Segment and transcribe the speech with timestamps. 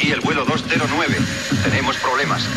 [0.00, 1.14] Aquí el vuelo 209.
[1.62, 2.48] Tenemos problemas.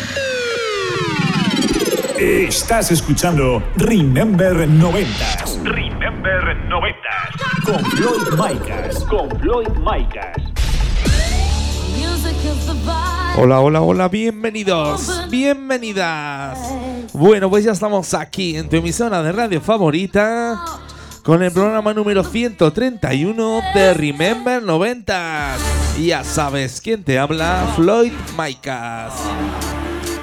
[2.18, 5.10] Estás escuchando Remember 90
[5.62, 6.98] Remember 90.
[7.66, 9.04] con Floyd Micas.
[9.04, 10.36] Con Floyd Micas.
[13.36, 16.58] Hola, hola, hola, bienvenidos, bienvenidas.
[17.12, 20.64] Bueno, pues ya estamos aquí en tu emisora de radio favorita
[21.22, 25.83] con el programa número 131 de Remember 90.
[26.00, 29.12] Ya sabes quién te habla, Floyd Micas.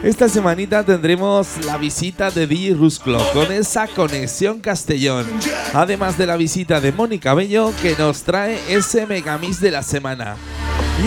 [0.04, 5.26] Esta semanita tendremos la visita de DJ Rusclo con esa conexión Castellón.
[5.74, 10.36] Además de la visita de Mónica Bello que nos trae ese megamix de la semana.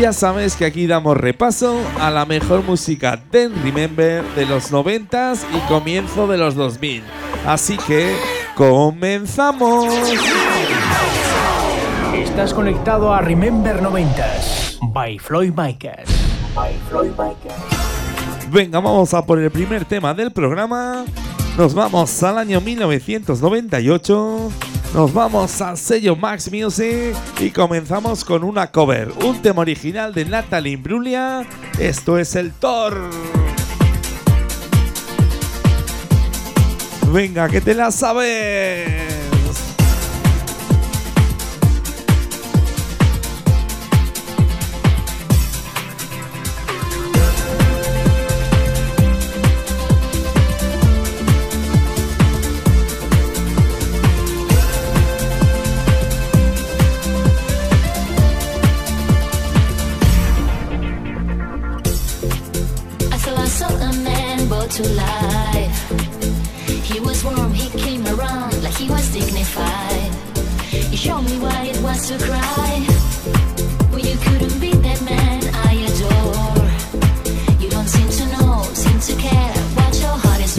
[0.01, 5.41] Ya sabes que aquí damos repaso a la mejor música de Remember de los 90s
[5.55, 7.03] y comienzo de los 2000.
[7.47, 8.17] Así que
[8.57, 9.93] comenzamos.
[12.35, 16.09] Estás conectado a Remember 90s by Floyd Micas.
[16.53, 17.57] By Floyd Micas.
[18.51, 21.05] Venga, vamos a por el primer tema del programa.
[21.57, 24.51] Nos vamos al año 1998.
[24.95, 30.25] Nos vamos al sello Max Music y comenzamos con una cover, un tema original de
[30.25, 31.47] Natalie Imbruglia.
[31.79, 33.11] Esto es el Thor.
[37.13, 39.24] Venga, que te la sabes.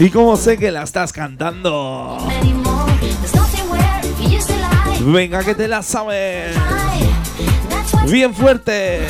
[0.06, 2.16] Y como sé que la estás cantando.
[5.00, 6.56] Venga, que te la sabes.
[8.08, 9.04] Bien fuerte.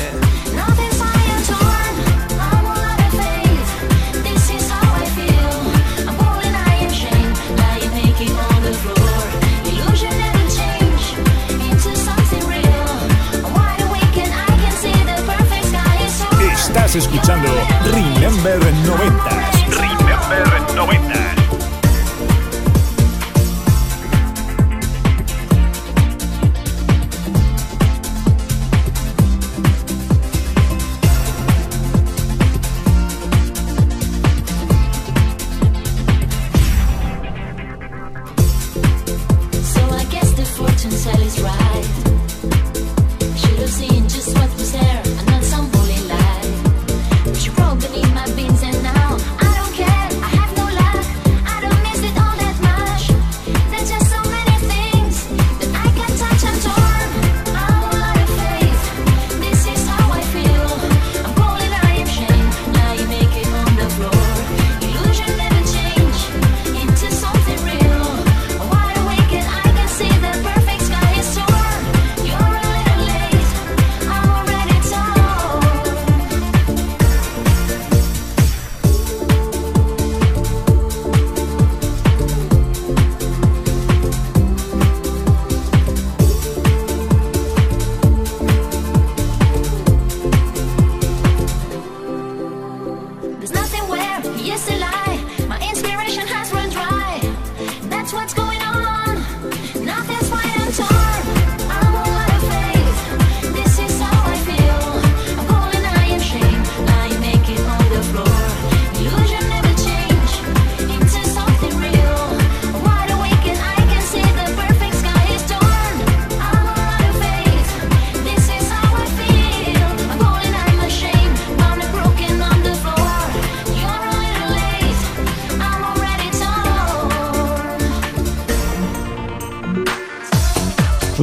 [16.55, 17.49] Estás escuchando
[17.85, 19.56] Remember 90
[20.77, 21.16] Remember 90.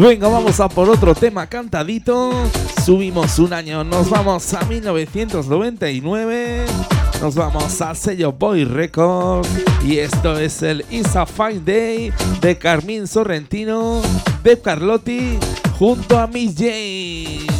[0.05, 2.31] Venga, vamos a por otro tema cantadito.
[2.85, 6.67] Subimos un año, nos vamos a 1999.
[7.23, 9.49] Nos vamos al sello Boy Records.
[9.83, 12.12] Y esto es el It's a Fine Day
[12.43, 14.03] de Carmín Sorrentino,
[14.43, 15.39] de Carlotti,
[15.79, 17.54] junto a Miss Jane.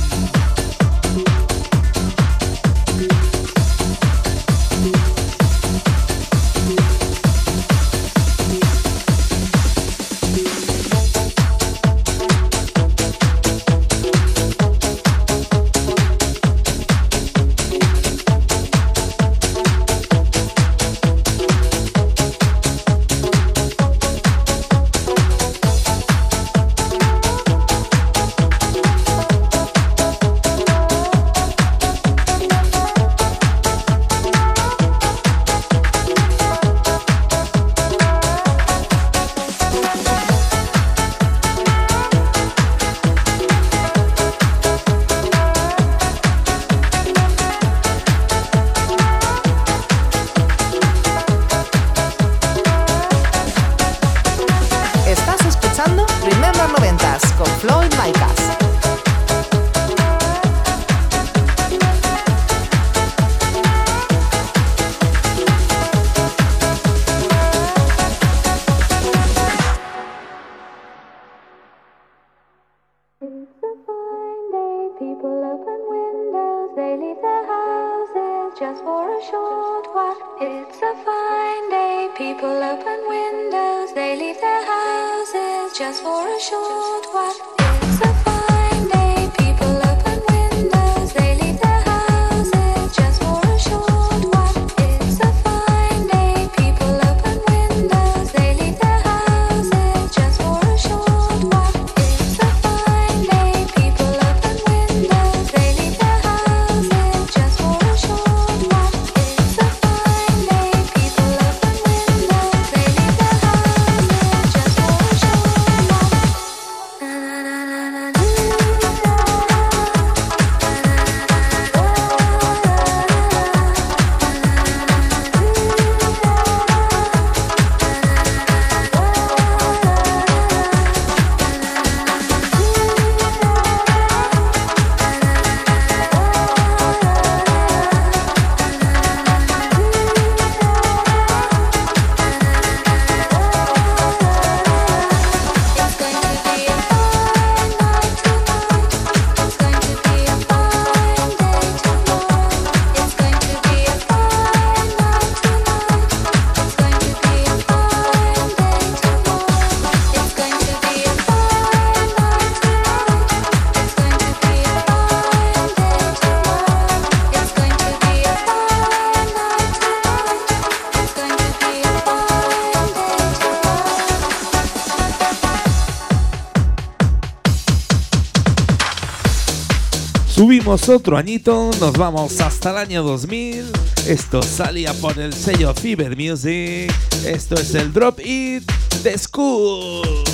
[180.67, 183.71] Otro añito, nos vamos hasta el año 2000.
[184.09, 186.93] Esto salía por el sello Fever Music.
[187.25, 188.65] Esto es el Drop It
[189.03, 190.25] de School.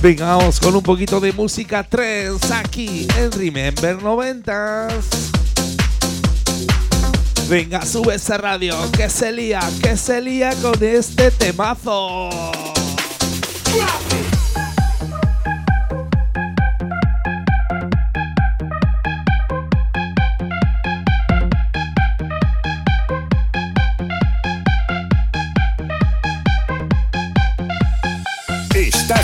[0.00, 5.04] Venga, vamos con un poquito de música trance aquí en Remember 90s.
[7.48, 12.30] Venga, sube esa radio, que se lía, que se lía con este temazo.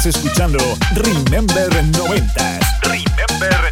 [0.06, 0.58] Escuchando
[0.94, 3.71] Remember 90s Remember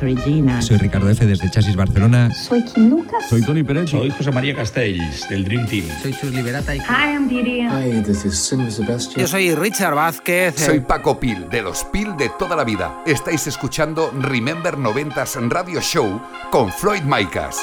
[0.00, 0.62] Regina.
[0.62, 1.26] Soy Ricardo F.
[1.26, 2.32] desde Chasis Barcelona.
[2.32, 3.28] Soy Kim Lucas.
[3.28, 3.90] Soy Tony Pérez.
[3.90, 5.84] Soy José María Castells, del Dream Team.
[6.02, 6.74] Soy Chus Liberata.
[6.74, 6.80] Y...
[6.80, 7.60] Hi, I'm Didi.
[7.62, 9.20] Hi, this is Cindy Sebastian.
[9.20, 10.54] Yo soy Richard Vázquez.
[10.56, 13.02] Soy Paco Pil, de los Pil de toda la vida.
[13.06, 17.58] Estáis escuchando Remember 90s Radio Show con Floyd Micas.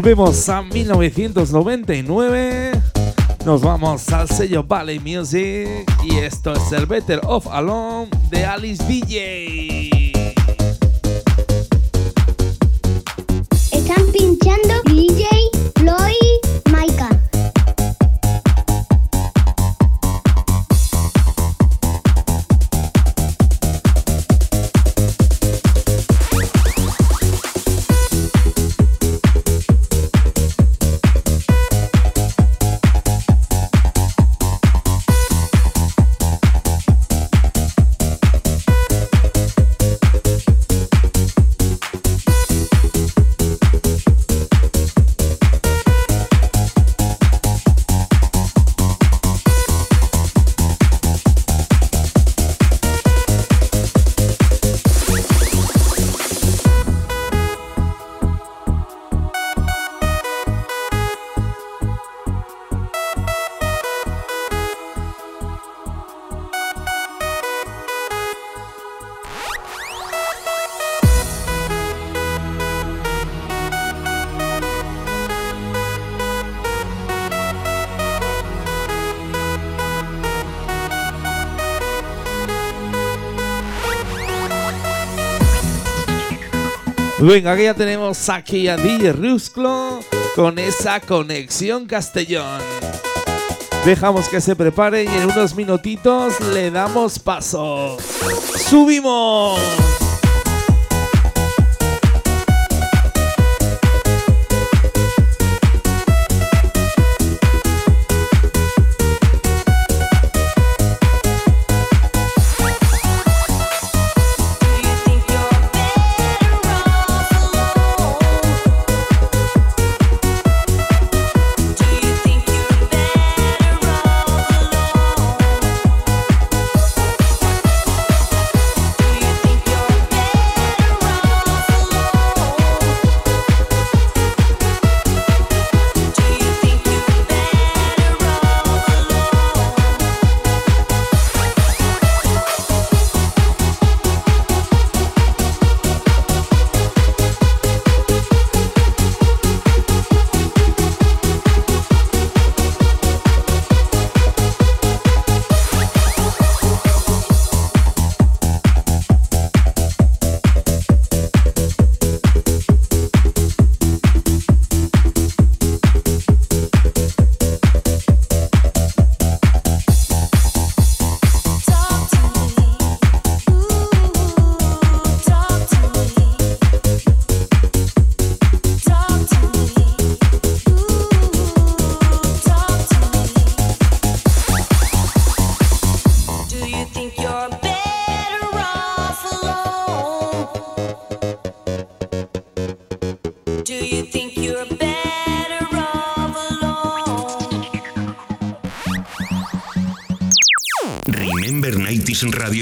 [0.00, 2.70] Volvemos a 1999.
[3.44, 5.92] Nos vamos al sello Valley Music.
[6.04, 9.77] Y esto es el Better of Alone de Alice DJ.
[87.20, 90.00] Venga, que ya tenemos aquí a DJ Rusclo
[90.36, 92.60] con esa conexión Castellón.
[93.84, 97.96] Dejamos que se prepare y en unos minutitos le damos paso.
[98.68, 99.97] ¡Subimos!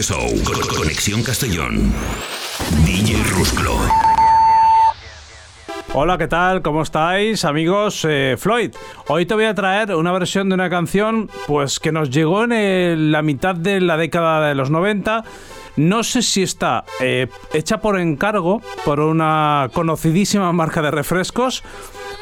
[0.03, 0.27] Show.
[0.45, 1.93] Con- Conexión Castellón.
[2.85, 3.77] DJ Rusclo.
[5.95, 6.63] Hola, ¿qué tal?
[6.63, 8.05] ¿Cómo estáis, amigos?
[8.09, 8.75] Eh, Floyd,
[9.09, 13.13] hoy te voy a traer una versión de una canción pues que nos llegó en
[13.13, 15.25] la mitad de la década de los 90.
[15.77, 21.63] No sé si está eh, hecha por encargo por una conocidísima marca de refrescos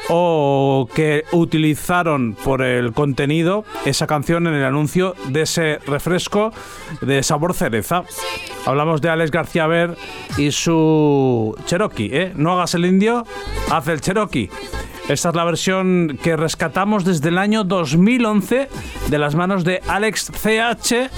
[0.09, 6.51] o que utilizaron por el contenido esa canción en el anuncio de ese refresco
[7.01, 8.03] de sabor cereza.
[8.65, 9.95] Hablamos de Alex García Ver
[10.37, 12.33] y su Cherokee, ¿eh?
[12.35, 13.25] No hagas el indio,
[13.71, 14.49] haz el Cherokee.
[15.07, 18.69] Esta es la versión que rescatamos desde el año 2011
[19.09, 21.11] de las manos de Alex CH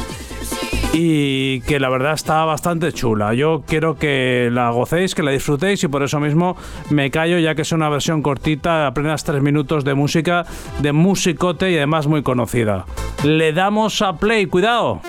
[0.94, 3.34] y que la verdad está bastante chula.
[3.34, 6.58] Yo quiero que la gocéis, que la disfrutéis y por eso mismo
[6.90, 10.46] me callo ya que es una versión cortita, apenas tres minutos de música,
[10.80, 12.86] de musicote y además muy conocida.
[13.24, 15.02] Le damos a play, cuidado.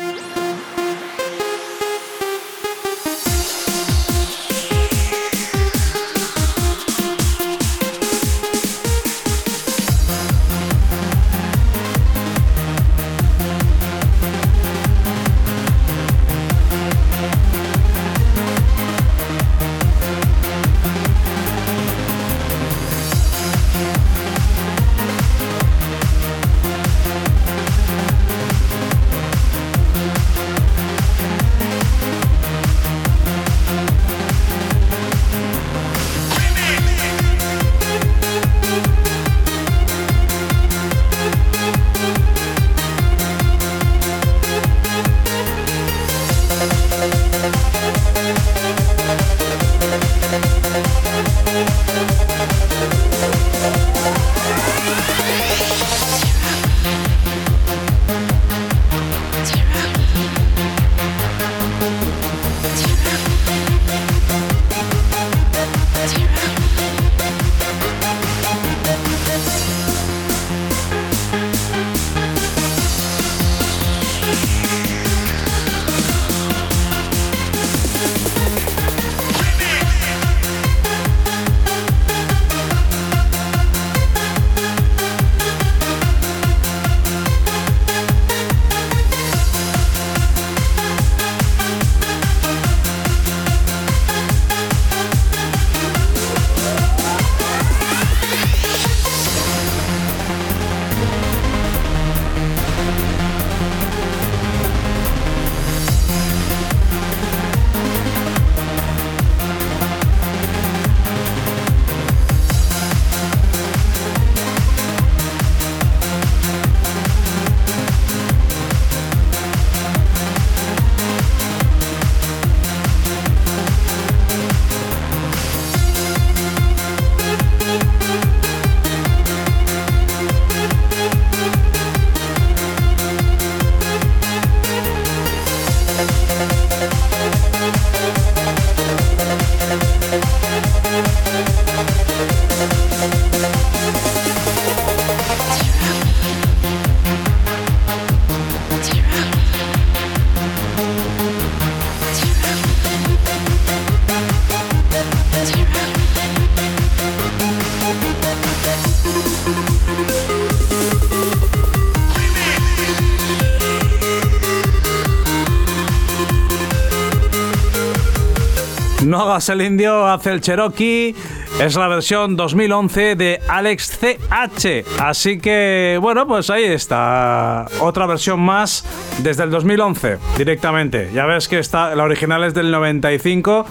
[169.46, 171.14] El indio, hace el Cherokee.
[171.60, 174.84] Es la versión 2011 de Alex CH.
[175.00, 177.66] Así que, bueno, pues ahí está.
[177.80, 178.84] Otra versión más
[179.22, 181.10] desde el 2011, directamente.
[181.14, 183.64] Ya ves que está, la original es del 95.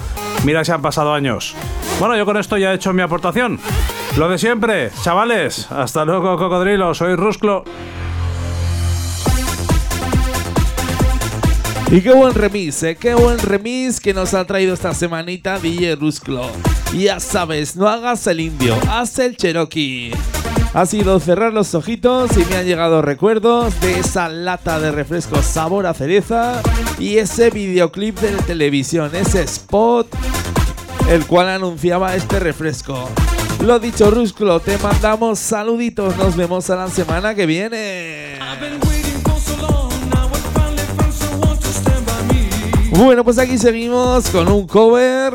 [0.46, 1.54] Mira si han pasado años.
[2.00, 3.60] Bueno, yo con esto ya he hecho mi aportación.
[4.18, 5.70] Lo de siempre, chavales.
[5.70, 6.94] Hasta luego, cocodrilo.
[6.94, 7.66] Soy Rusclo.
[11.90, 12.98] Y qué buen remix, ¿eh?
[13.00, 16.50] qué buen remix que nos ha traído esta semanita DJ Rusclo.
[16.94, 20.12] Ya sabes, no hagas el indio, haz el Cherokee.
[20.74, 25.42] Ha sido cerrar los ojitos y me han llegado recuerdos de esa lata de refresco
[25.42, 26.62] sabor a cereza
[27.00, 30.08] y ese videoclip de televisión, ese spot,
[31.10, 33.10] el cual anunciaba este refresco.
[33.64, 38.40] Lo dicho, Rusclo, te mandamos saluditos, nos vemos a la semana que viene.
[42.98, 45.32] Bueno, pues aquí seguimos con un cover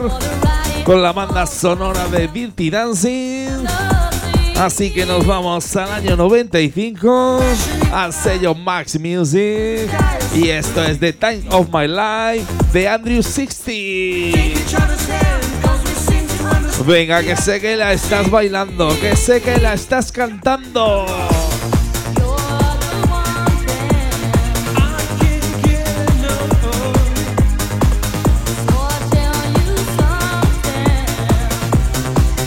[0.85, 3.65] con la banda sonora de Dirty Dancing.
[4.59, 7.41] Así que nos vamos al año 95,
[7.93, 9.89] al sello Max Music.
[10.35, 14.37] Y esto es The Time of My Life de Andrew 60.
[16.85, 21.07] Venga, que sé que la estás bailando, que sé que la estás cantando.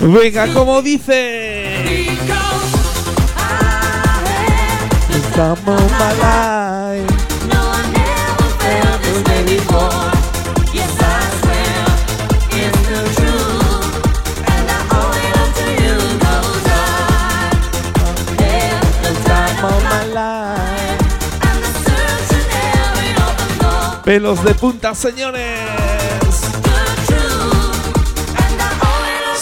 [0.08, 2.06] Venga, como dice.
[24.06, 25.85] Pelos de punta, señores.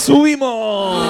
[0.03, 1.02] Subimos.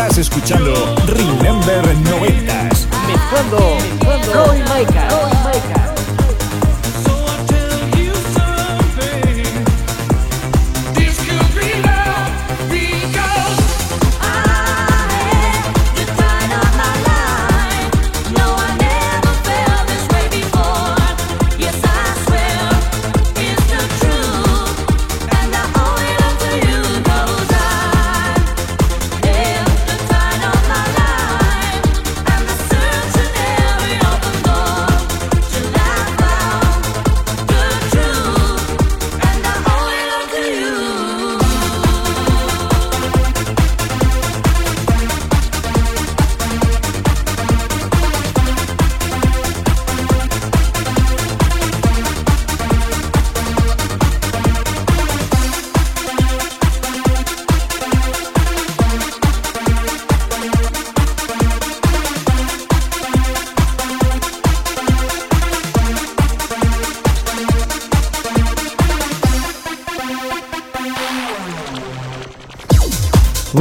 [0.00, 0.72] Estás escuchando
[1.08, 2.86] Remember 90s.
[3.06, 3.76] Mezclando.
[4.32, 5.89] Roy.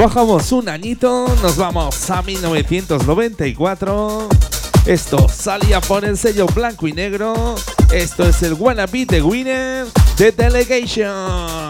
[0.09, 4.27] Bajamos un añito, nos vamos a 1994.
[4.87, 7.53] Esto salía por el sello blanco y negro.
[7.93, 9.85] Esto es el Wanna Be the Winner
[10.17, 11.69] de Delegation.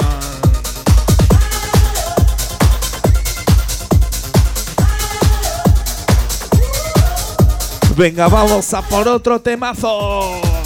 [7.97, 10.58] Venga, vamos a por otro temazo.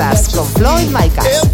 [0.00, 1.49] 90s con Floyd Micah.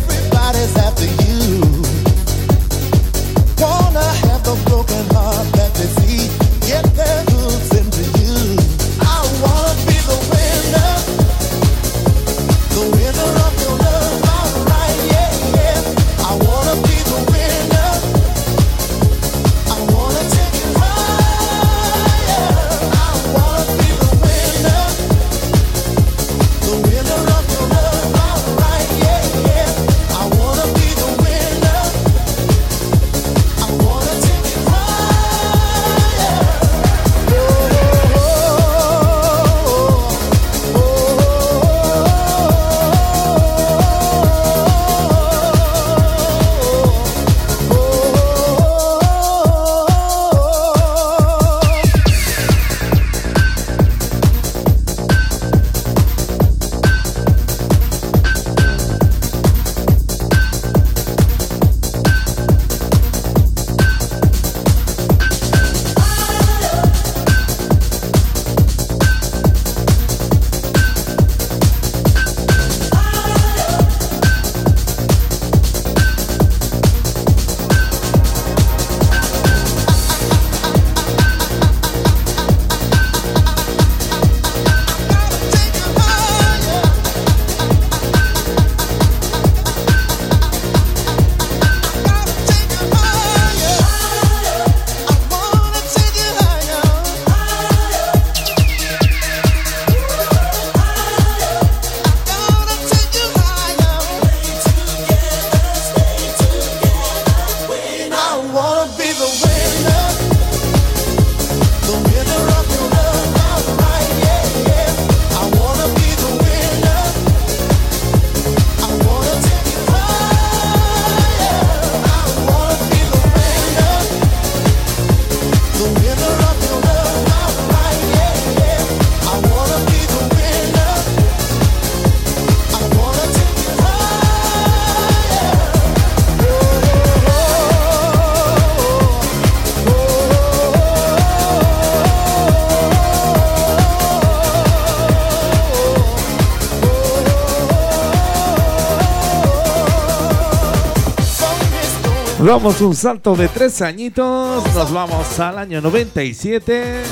[152.46, 157.02] Damos un salto de tres añitos, nos vamos al año 97.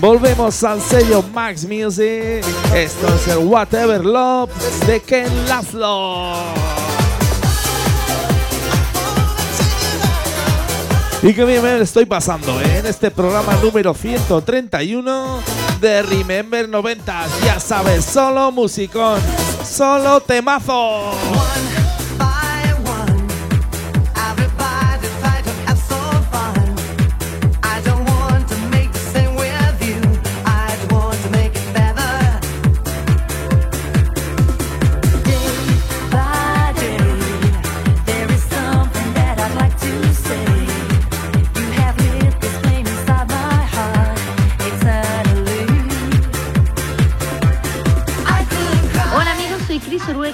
[0.00, 2.42] Volvemos al sello Max Music.
[2.74, 4.50] Esto es el Whatever Love
[4.86, 6.32] de Ken Laszlo.
[11.22, 12.78] Y que bien me estoy pasando ¿eh?
[12.78, 15.40] en este programa número 131
[15.78, 17.26] de Remember 90.
[17.44, 19.20] Ya sabes, solo musicón,
[19.62, 21.12] solo temazo.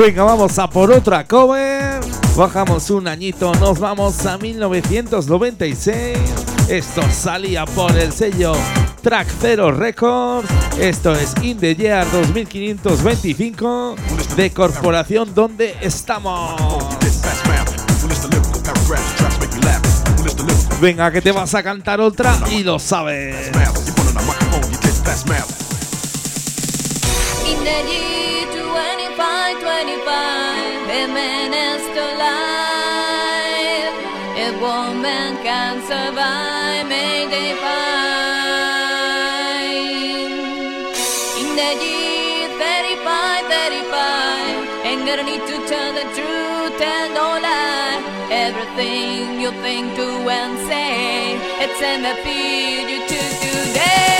[0.00, 2.00] Venga, vamos a por otra cover.
[2.34, 6.16] Bajamos un añito, nos vamos a 1996.
[6.70, 8.54] Esto salía por el sello
[9.02, 10.48] Track Zero Records.
[10.78, 13.96] Esto es In the Year 2525
[14.36, 16.56] de Corporación Donde Estamos.
[20.80, 23.50] Venga, que te vas a cantar otra y lo sabes.
[36.20, 37.80] Survive, may they find.
[41.40, 48.02] In the year 35, 35, ain't gonna need to tell the truth and don't lie.
[48.30, 54.19] Everything you think, do and say, it's in the feed you to today.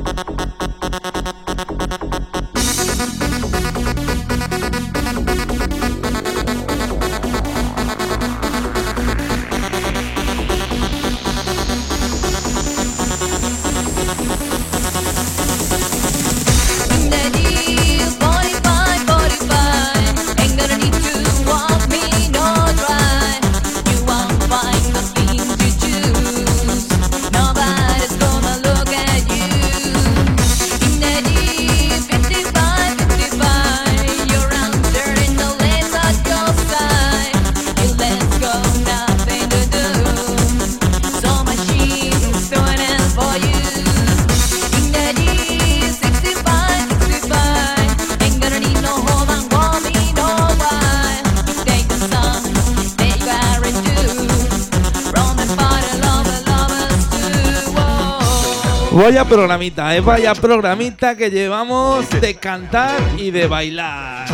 [59.01, 64.27] Vaya programita, vaya programita que llevamos de cantar y de bailar.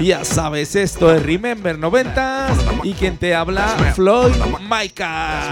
[0.00, 2.48] Ya sabes, esto es Remember 90
[2.82, 5.50] y quien te habla, Floyd Micah.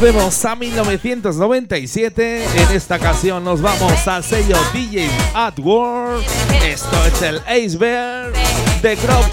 [0.00, 2.44] Volvemos a 1997.
[2.44, 6.24] En esta ocasión nos vamos al sello DJ at Work.
[6.64, 8.32] Esto es el Ace Bear
[8.80, 9.24] de Crop.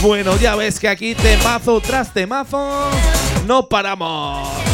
[0.00, 2.88] Bueno, ya ves que aquí temazo tras temazo
[3.46, 4.67] no paramos.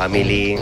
[0.00, 0.56] Family.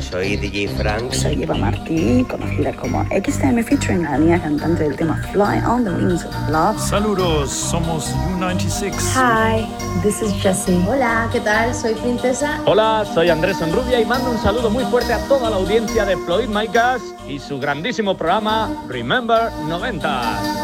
[0.00, 1.12] Soy DJ Frank.
[1.12, 5.90] Soy Eva Martí, conocida como XTM featuring la línea cantante del tema Fly on the
[5.90, 6.78] Wings of Love.
[6.78, 8.06] Saludos, somos
[8.38, 8.94] U96.
[9.14, 9.68] Hi,
[10.02, 10.82] this is Jessie.
[10.88, 11.74] Hola, ¿qué tal?
[11.74, 12.58] Soy Princesa.
[12.64, 16.16] Hola, soy Andrés Sonrubia y mando un saludo muy fuerte a toda la audiencia de
[16.16, 20.59] Floyd Micas y su grandísimo programa Remember 90.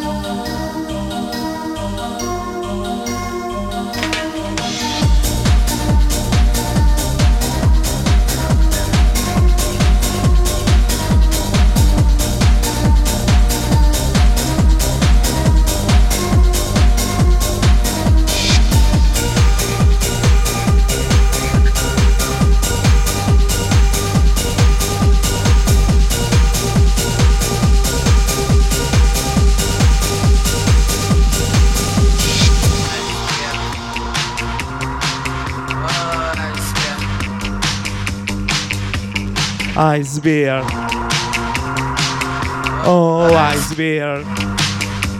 [39.76, 40.64] Ice Bear.
[42.86, 44.24] Oh, Ice Bear.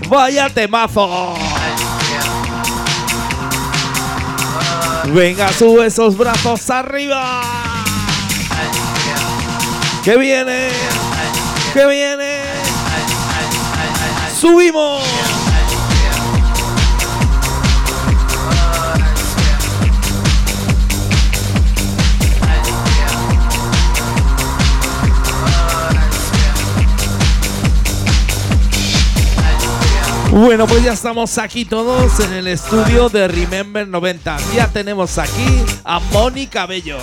[0.09, 1.35] Vaya temazo.
[5.13, 7.43] Venga, sube esos brazos arriba.
[10.03, 10.71] Que viene.
[11.75, 12.41] Que viene.
[14.35, 15.36] Subimos.
[30.37, 34.37] Bueno, pues ya estamos aquí todos en el estudio de Remember 90.
[34.55, 36.99] Ya tenemos aquí a Moni Cabello.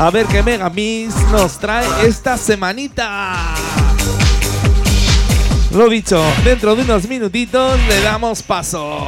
[0.00, 3.54] A ver qué Megamix nos trae esta semanita.
[5.70, 9.06] Lo dicho, dentro de unos minutitos le damos paso.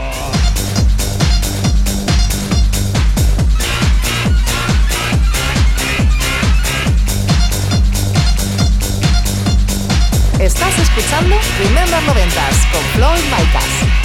[10.41, 14.00] Estás escuchando Remember 90s con Floyd Micas.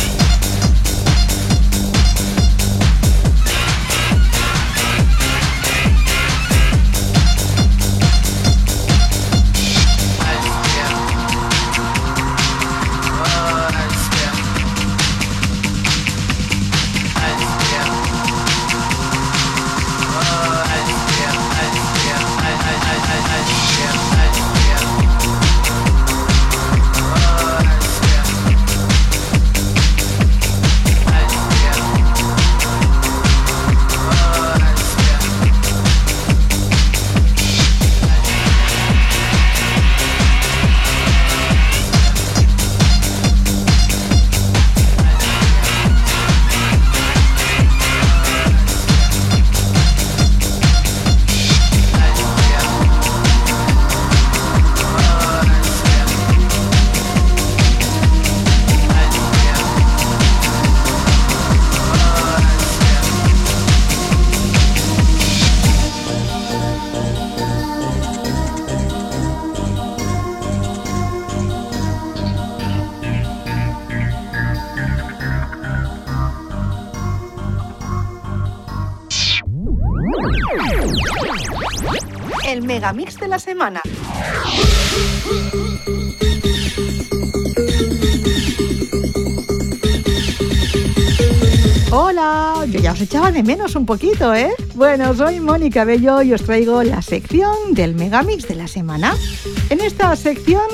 [82.86, 83.82] Megamix de la semana.
[91.92, 94.54] Hola, yo ya os echaba de menos un poquito, ¿eh?
[94.76, 99.16] Bueno, soy Mónica Bello y os traigo la sección del Megamix de la semana.
[99.72, 100.68] En esta sección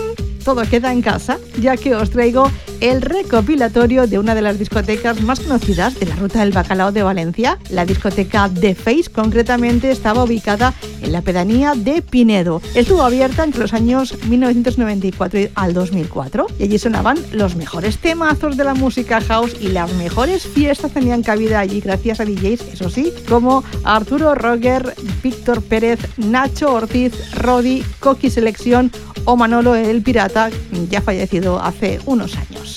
[0.43, 2.51] todo queda en casa, ya que os traigo
[2.81, 7.03] el recopilatorio de una de las discotecas más conocidas de la ruta del bacalao de
[7.03, 7.59] Valencia.
[7.69, 12.61] La discoteca The Face concretamente estaba ubicada en la pedanía de Pinedo.
[12.73, 18.63] Estuvo abierta entre los años 1994 al 2004 y allí sonaban los mejores temazos de
[18.63, 23.13] la música house y las mejores fiestas tenían cabida allí gracias a DJs, eso sí,
[23.29, 28.91] como Arturo Roger, Víctor Pérez, Nacho Ortiz, Rodi, Coqui Selección
[29.25, 30.49] o Manolo el Pirata,
[30.89, 32.70] ya fallecido hace unos años.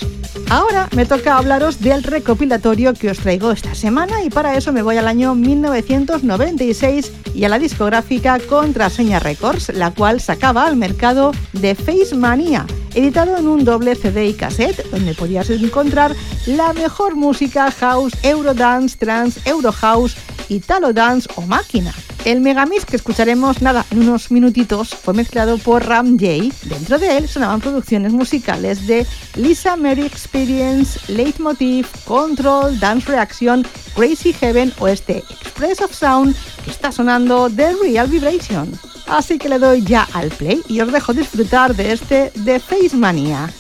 [0.51, 4.83] Ahora me toca hablaros del recopilatorio que os traigo esta semana y para eso me
[4.83, 11.33] voy al año 1996 y a la discográfica Contraseña Records, la cual sacaba al mercado
[11.53, 16.15] de Face Mania, editado en un doble CD y cassette donde podías encontrar
[16.47, 20.17] la mejor música house, eurodance, trance, eurohouse,
[20.49, 21.93] italo dance o máquina.
[22.25, 26.55] El megamix que escucharemos nada en unos minutitos fue mezclado por Ram J.
[26.63, 29.07] Dentro de él sonaban producciones musicales de
[29.37, 36.71] Lisa Mary Experience, Leitmotiv, Control, Dance Reaction, Crazy Heaven o este Express of Sound que
[36.71, 38.73] está sonando de Real Vibration.
[39.07, 42.59] Así que le doy ya al play y os dejo disfrutar de este The.
[42.59, 43.53] Face Mania.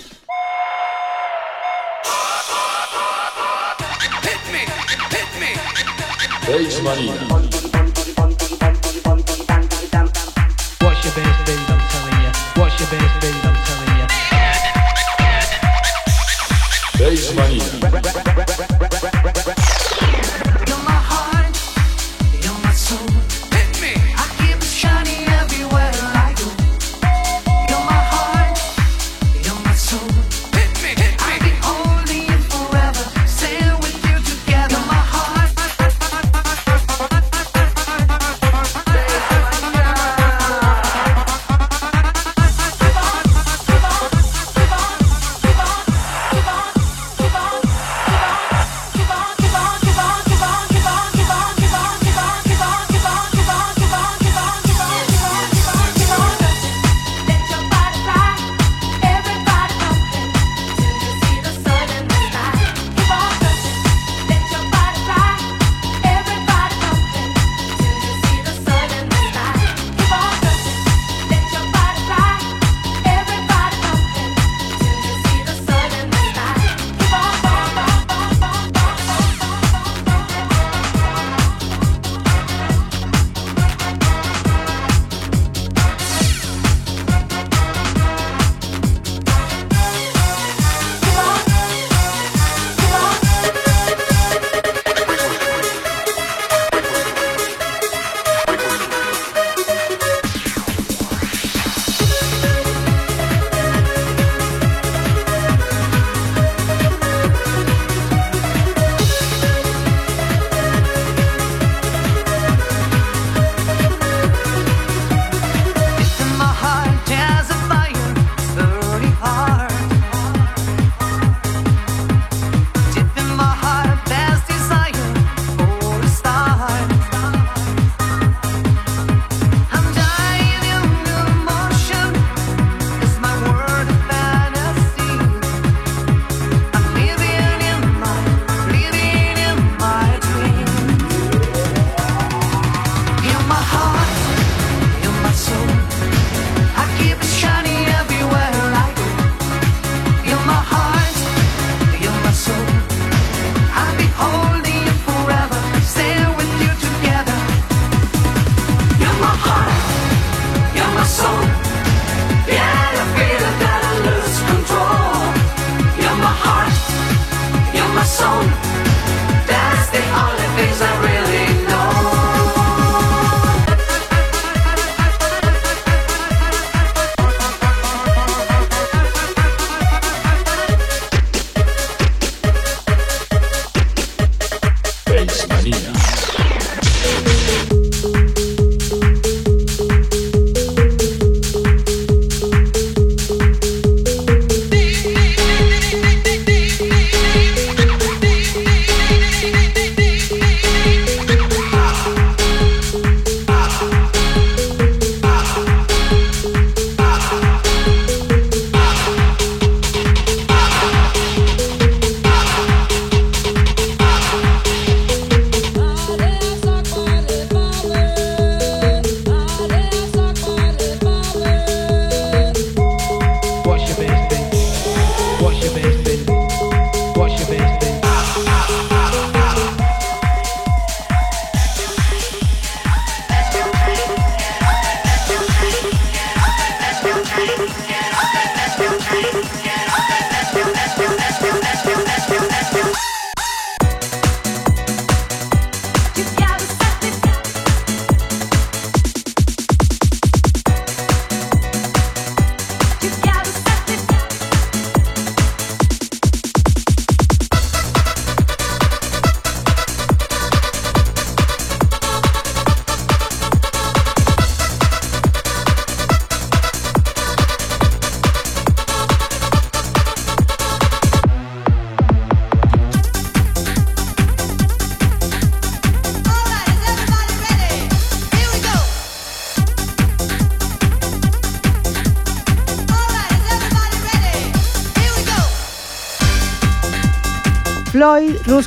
[17.34, 17.83] Face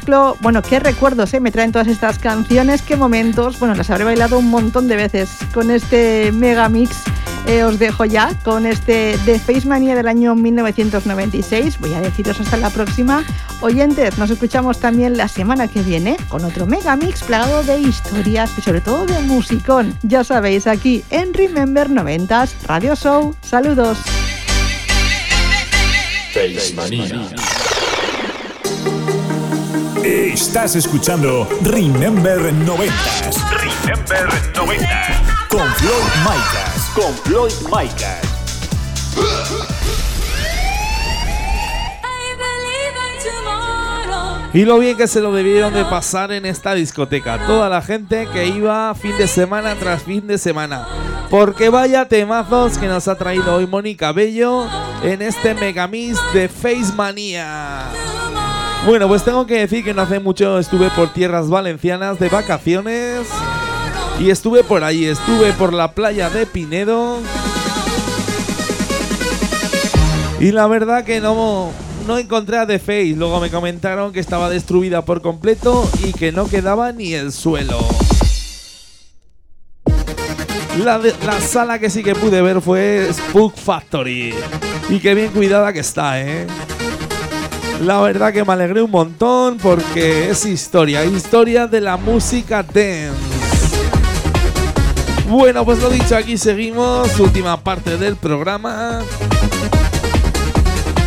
[0.07, 1.41] Bueno, qué recuerdos ¿eh?
[1.41, 5.29] me traen todas estas canciones, qué momentos, bueno, las habré bailado un montón de veces
[5.53, 7.03] con este mega mix.
[7.45, 11.77] eh, os dejo ya con este The Face Mania del año 1996.
[11.81, 13.25] Voy a deciros hasta la próxima.
[13.59, 18.49] Oyentes, nos escuchamos también la semana que viene con otro mega mix plagado de historias
[18.57, 19.93] y sobre todo de musicón.
[20.03, 23.35] Ya sabéis, aquí en Remember 90s Radio Show.
[23.41, 23.97] Saludos.
[26.33, 27.29] Face Manía.
[30.07, 34.87] Estás escuchando Remember 90s Remember 90.
[35.49, 36.91] con Floyd Micas.
[36.95, 38.21] Con Floyd Micas.
[44.53, 47.45] Y lo bien que se lo debieron de pasar en esta discoteca.
[47.45, 50.87] Toda la gente que iba fin de semana tras fin de semana.
[51.29, 54.67] Porque vaya temazos que nos ha traído hoy Mónica Bello
[55.03, 57.89] en este Megamix de Face Manía.
[58.87, 63.27] Bueno, pues tengo que decir que no hace mucho estuve por tierras valencianas de vacaciones.
[64.17, 67.19] Y estuve por ahí, estuve por la playa de Pinedo.
[70.39, 71.69] Y la verdad que no,
[72.07, 73.13] no encontré a The Face.
[73.17, 77.85] Luego me comentaron que estaba destruida por completo y que no quedaba ni el suelo.
[80.81, 81.01] La,
[81.41, 84.33] sala que sí que pude ver fue Spook Factory.
[84.87, 86.47] Y qué bien cuidada que está, ¿eh?
[87.81, 93.11] La verdad que me alegré un montón porque es historia, historia de la música dance.
[95.29, 99.01] Bueno, pues lo dicho, aquí seguimos, última parte del programa.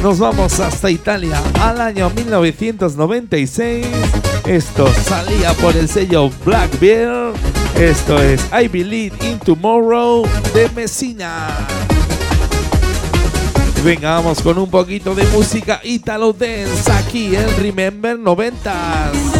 [0.02, 3.86] Nos vamos hasta Italia al año 1996.
[4.46, 7.32] Esto salía por el sello Black Bear.
[7.76, 11.48] Esto es I Believe in Tomorrow de Messina.
[13.82, 19.39] Venga, vamos con un poquito de música Italo Dance aquí en Remember 90s.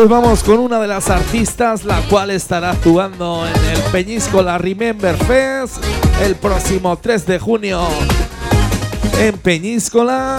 [0.00, 5.14] Pues vamos con una de las artistas, la cual estará actuando en el Peñíscola Remember
[5.14, 5.84] Fest
[6.22, 7.82] el próximo 3 de junio
[9.18, 10.38] en Peñíscola.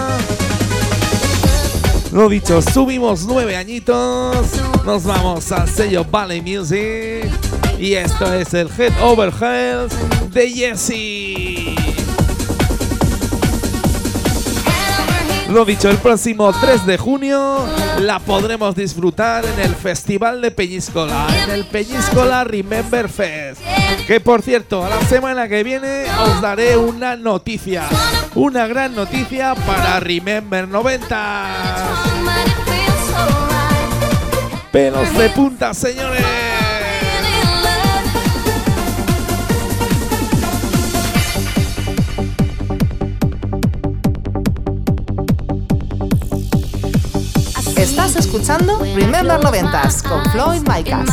[2.11, 4.47] Lo dicho, subimos nueve añitos,
[4.83, 7.29] nos vamos al sello Valley Music
[7.77, 9.93] y esto es el Head Over Heels
[10.33, 11.20] de Jesse.
[15.51, 17.57] Lo dicho, el próximo 3 de junio
[17.99, 23.61] la podremos disfrutar en el Festival de Peñíscola, en el Peñíscola Remember Fest.
[24.07, 27.83] Que por cierto, a la semana que viene os daré una noticia,
[28.33, 31.67] una gran noticia para Remember 90.
[34.71, 36.40] Pelos de punta, señores.
[47.81, 51.09] Estás escuchando Remember 90s con Floyd Micas.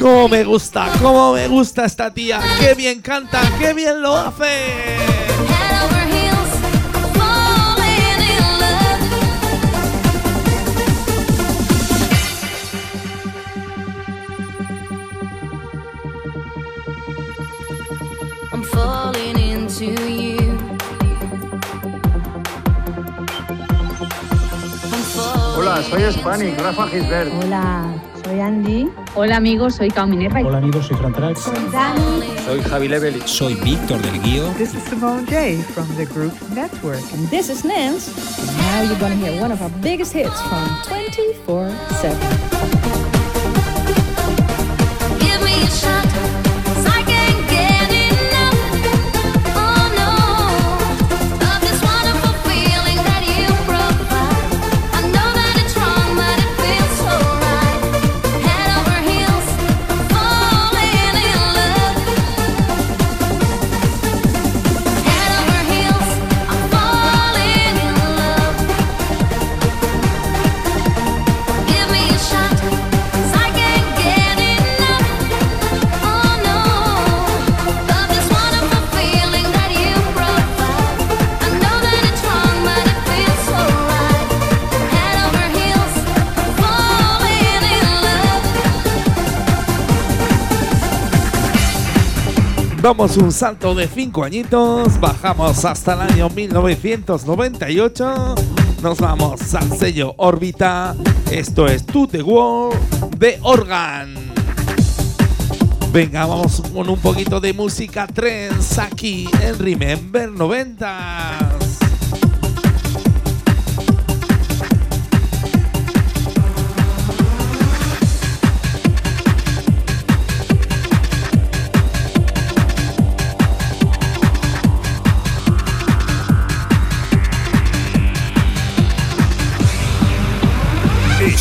[0.00, 4.96] Como me gusta, como me gusta esta tía, qué bien canta, qué bien lo hace.
[5.46, 6.54] Head over heels,
[6.94, 9.00] I'm falling in love.
[18.52, 20.38] I'm falling into you.
[24.82, 27.32] I'm falling Hola, soy Hispanic, Rafa Gisbert.
[27.44, 27.89] Hola,
[28.40, 28.88] soy Andy.
[29.14, 30.40] Hola amigos, soy Cao Minerva.
[30.40, 31.40] Hola amigos, soy Fran Trax.
[31.40, 32.38] Soy Dani.
[32.44, 33.20] Soy Javi Leveli.
[33.26, 34.52] Soy Víctor del Guío.
[34.56, 37.02] This is Simone J from the group Network.
[37.12, 38.08] And this is Nance.
[38.38, 40.66] And now you're gonna hear one of our biggest hits from
[41.46, 42.29] 24-7.
[93.00, 98.34] Damos un salto de 5 añitos, bajamos hasta el año 1998,
[98.82, 100.94] nos vamos al sello órbita,
[101.30, 102.78] esto es To The World
[103.16, 104.14] de Organ.
[105.90, 111.49] Venga, vamos con un poquito de música trance aquí en Remember 90.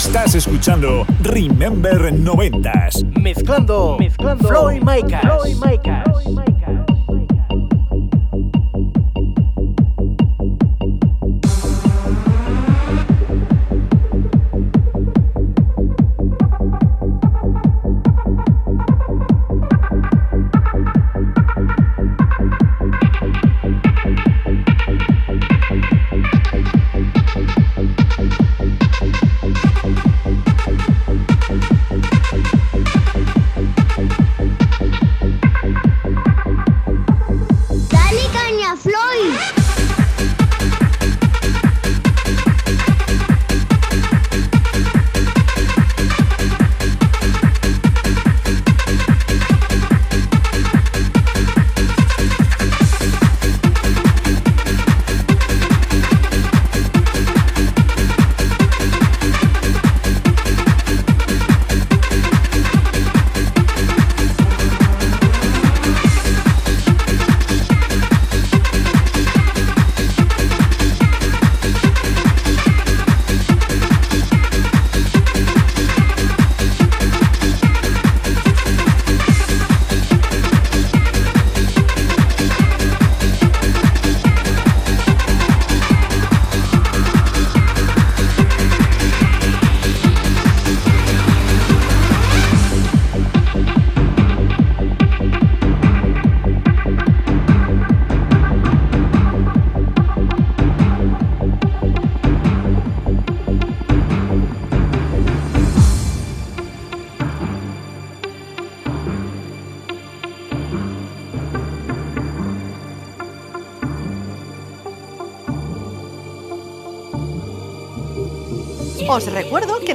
[0.09, 3.05] Estás escuchando Remember 90s.
[3.21, 5.21] Mezclando, mezclando Floyd Micas.
[5.21, 6.58] Floyd Micas.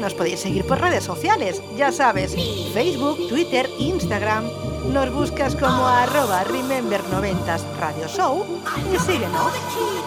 [0.05, 2.37] Nos podéis seguir por redes sociales, ya sabes,
[2.75, 4.45] Facebook, Twitter, Instagram.
[4.93, 8.45] Nos buscas como arroba Remember90s Radio Show
[8.93, 10.04] y síguenos.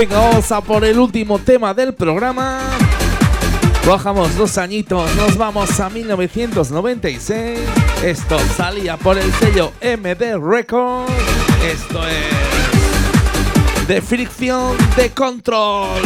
[0.00, 2.58] Venga, vamos a por el último tema del programa.
[3.86, 7.60] Bajamos dos añitos, nos vamos a 1996.
[8.02, 11.12] Esto salía por el sello MD Records.
[11.62, 16.00] Esto es de fricción de control.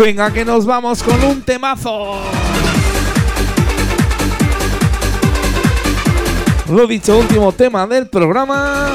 [0.00, 2.20] Venga, que nos vamos con un temazo.
[6.70, 8.92] Lo dicho, último tema del programa.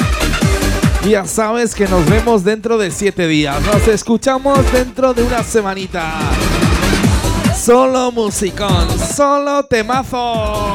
[1.08, 3.60] Ya sabes que nos vemos dentro de siete días.
[3.66, 6.14] Nos escuchamos dentro de una semanita.
[7.60, 10.74] Solo musicón, solo temazo.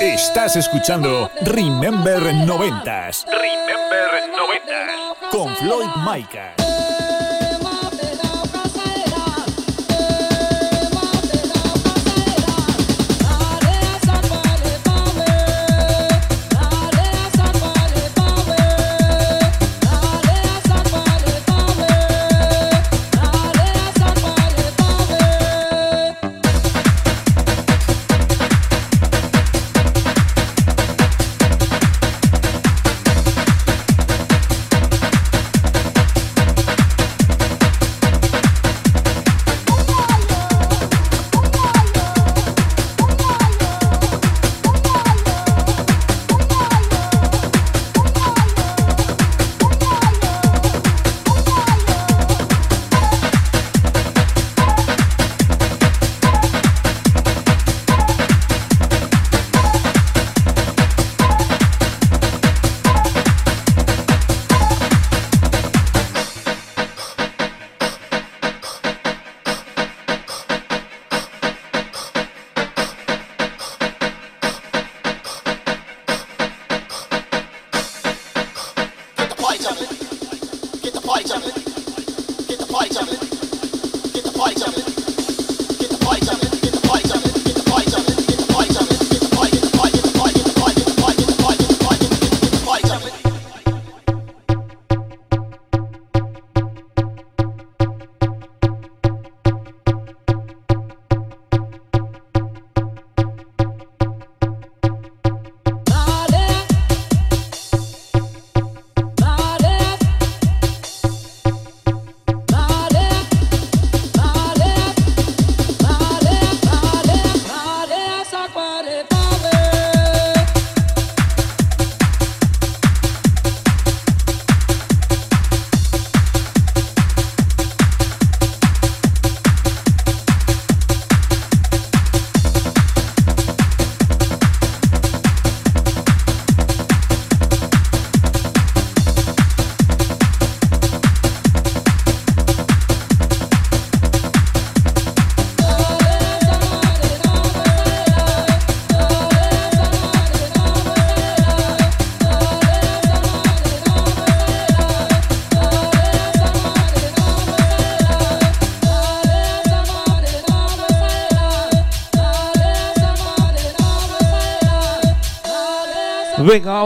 [0.00, 5.30] Estás escuchando Remember 90s Remember 90.
[5.30, 6.61] con Floyd Micah.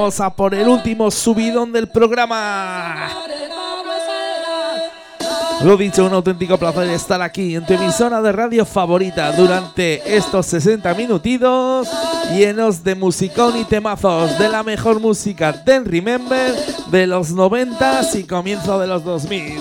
[0.06, 3.08] Vamos a por el último subidón del programa.
[5.64, 10.46] Lo dicho, un auténtico placer estar aquí en tu emisora de radio favorita durante estos
[10.46, 11.88] 60 minutitos
[12.32, 16.54] llenos de musicón y temazos de la mejor música del Remember
[16.92, 19.58] de los 90 y comienzo de los 2000.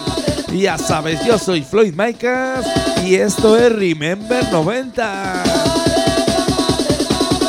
[0.53, 2.67] Ya sabes, yo soy Floyd Micas
[3.03, 5.64] y esto es Remember 90.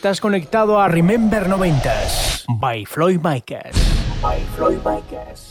[0.00, 3.76] Estás conectado a Remember 90s by Floyd Micas.
[4.22, 5.49] By Floyd Micas.